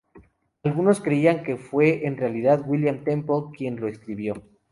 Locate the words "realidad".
2.17-2.63